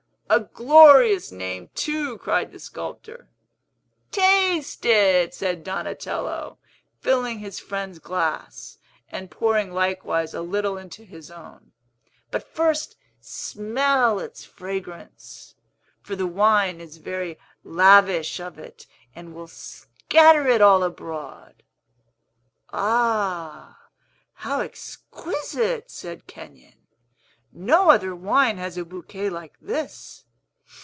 "A 0.33 0.39
glorious 0.53 1.29
name, 1.29 1.69
too!" 1.75 2.17
cried 2.19 2.53
the 2.53 2.59
sculptor. 2.61 3.27
"Taste 4.11 4.85
it," 4.85 5.33
said 5.33 5.61
Donatello, 5.65 6.57
filling 7.01 7.39
his 7.39 7.59
friend's 7.59 7.99
glass, 7.99 8.77
and 9.09 9.29
pouring 9.29 9.73
likewise 9.73 10.33
a 10.33 10.41
little 10.41 10.77
into 10.77 11.03
his 11.03 11.29
own. 11.31 11.73
"But 12.31 12.47
first 12.47 12.95
smell 13.19 14.19
its 14.21 14.45
fragrance; 14.45 15.55
for 16.01 16.15
the 16.15 16.27
wine 16.27 16.79
is 16.79 16.95
very 16.95 17.37
lavish 17.65 18.39
of 18.39 18.57
it, 18.57 18.87
and 19.13 19.33
will 19.35 19.49
scatter 19.49 20.47
it 20.47 20.61
all 20.61 20.81
abroad." 20.81 21.61
"Ah, 22.71 23.81
how 24.35 24.61
exquisite!" 24.61 25.91
said 25.91 26.25
Kenyon. 26.25 26.75
"No 27.53 27.89
other 27.89 28.15
wine 28.15 28.55
has 28.59 28.77
a 28.77 28.85
bouquet 28.85 29.29
like 29.29 29.57
this. 29.59 30.23